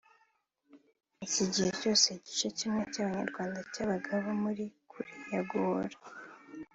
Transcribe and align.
Iki 1.25 1.43
gihe 1.53 1.69
cyose 1.79 2.07
igice 2.17 2.47
kimwe 2.57 2.81
cy’abanyarwanda 2.91 3.59
cyabagabo 3.73 4.27
muri 4.43 4.63
kuriya 4.91 5.39
Guhora 5.49 5.97